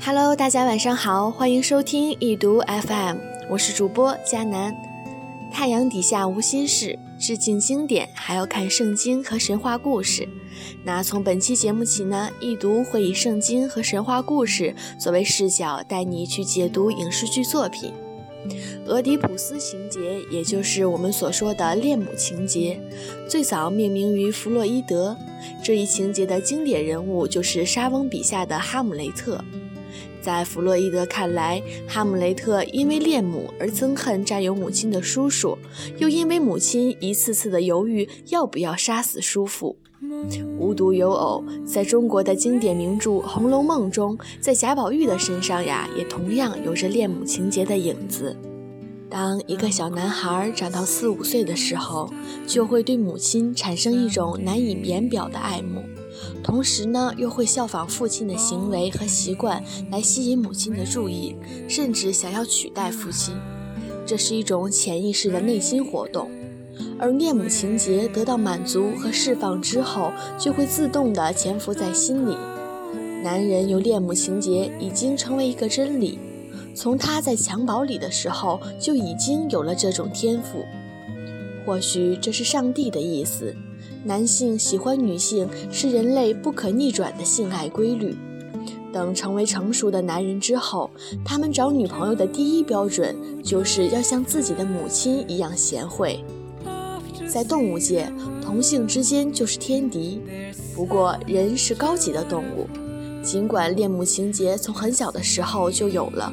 [0.00, 3.16] Hello，大家晚上好，欢迎收听易读 FM，
[3.50, 4.74] 我是主播佳楠。
[5.52, 10.26] 太阳底下无心事，致敬经典还要看圣经和神话故事。
[10.84, 17.92] 那从本期节目起呢，易读会以圣经和神话故事作为视角，带你去解读影视剧作品。
[18.86, 22.80] 俄狄浦斯情节，也就是我们所说的恋母情节，
[23.28, 25.16] 最早命名于弗洛伊德。
[25.62, 29.44] 这一情节的经典人物就是莎翁笔下的哈姆雷特。
[30.20, 35.56] 在弗洛伊德看来，哈姆雷特因为恋母而憎恨占有母亲的叔叔，
[35.98, 39.76] 又因为母亲一次次的犹豫要不要杀死叔父。
[40.58, 48.36] 无独有偶，在中国的经典名著《红楼梦》中，在贾宝玉的身上呀，也同样有着恋母情节的影子。
[49.10, 52.12] 当一个小男孩长到四五岁的时候，
[52.46, 55.82] 就会对母亲产生一种难以言表的爱慕。
[56.42, 61.36] 同时呢，又会效仿父亲的行为和习惯来吸引母亲的注意，
[61.68, 63.34] 甚至想要取代父亲。
[64.06, 66.30] 这是一种潜意识的内心活动。
[66.98, 72.36] 而恋母情节得到满足和释放之后，就会自动地潜伏在心里。
[73.22, 76.18] 男人有恋母情节已经成为一个真理，
[76.74, 80.64] 从他在襁褓里的时候就已经有了这种天赋。
[81.66, 83.54] 或许这是上帝的意思。
[84.04, 88.16] 男性喜欢女性是人类不可逆转的性爱规律。
[88.90, 90.90] 等成为成熟的男人之后，
[91.24, 96.24] 他们找女朋友的第一标准就是要像自己的母亲一样贤惠。
[97.28, 100.22] 在动物界，同性之间就是天敌。
[100.74, 102.66] 不过，人是高级的动物，
[103.22, 106.32] 尽管恋母情节从很小的时候就有了，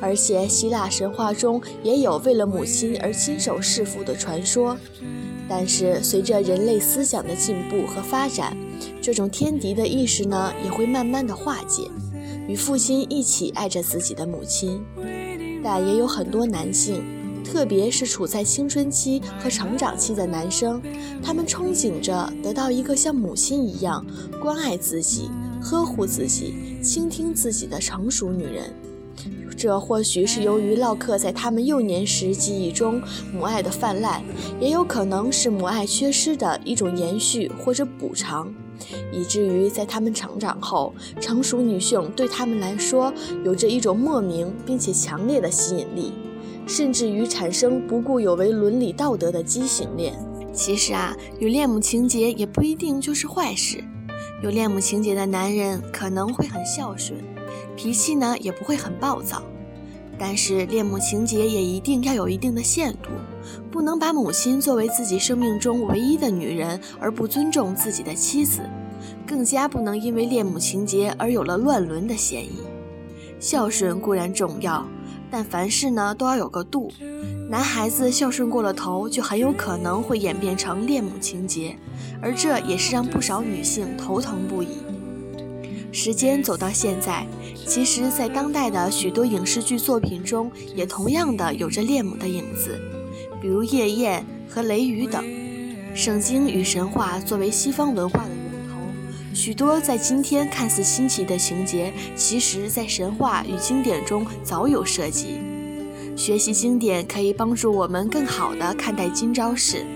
[0.00, 4.76] 而且希腊神话中也有为了母亲而亲手弑父的传说。
[5.48, 8.56] 但是，随着人类思想的进步和发展，
[9.02, 11.90] 这种天敌的意识呢，也会慢慢的化解，
[12.48, 14.82] 与父亲一起爱着自己的母亲。
[15.62, 17.02] 但也有很多男性，
[17.44, 20.80] 特别是处在青春期和成长期的男生，
[21.22, 24.04] 他们憧憬着得到一个像母亲一样
[24.40, 25.30] 关爱自己、
[25.60, 28.72] 呵护自己、倾听自己的成熟女人。
[29.56, 33.00] 这或许是由于烙刻在他们幼年时记忆中
[33.32, 34.22] 母爱的泛滥，
[34.60, 38.52] 也有可能是母爱缺失的一种延续或者补偿，
[39.12, 43.12] 以至于在他们成长后，成熟女性对他们来说
[43.44, 46.12] 有着一种莫名并且强烈的吸引力，
[46.66, 50.14] 甚至于产生不顾有违伦理道德的畸形恋。
[50.52, 53.82] 其实啊，有恋母情节也不一定就是坏事，
[54.42, 57.18] 有恋母情节的男人可能会很孝顺。
[57.76, 59.42] 脾气呢也不会很暴躁，
[60.18, 63.10] 但是恋母情节也一定要有一定的限度，
[63.70, 68.60] 不能把母亲作为自己生命中唯一的女人而不尊重自己的妻子，
[69.26, 72.58] 更加不能因为恋母情节而有了乱伦的嫌疑。
[73.40, 74.86] 孝顺固然重要，
[75.30, 76.90] 但凡事呢都要有个度，
[77.50, 81.76] 男孩子孝顺过了头，就很有可能会演变成恋母情节，
[82.22, 84.68] 而这也是让不少女性头疼不已。
[85.94, 87.24] 时间走到现在，
[87.68, 92.80] 其实，在当代的许多影视剧作品中，也同样的有着恋母的影子，
[93.40, 95.24] 比如夜宴和雷雨等。
[95.94, 98.76] 圣经与神话作为西方文化的源头，
[99.32, 105.38] 许多在今天看似新奇的情节，其实在神话与经典中早有涉及。
[106.16, 109.86] 学习经典可以帮助我们更好地看待今朝事。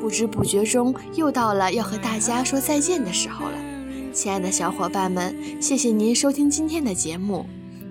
[0.00, 3.75] 不知不觉中，又到了要和大家说再见的时候了。
[4.16, 7.44] 亲爱的小伙伴们，谢谢您收听今天的节目，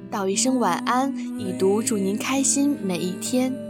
[0.09, 3.64] 道一声晚安，以读祝您开心每一天。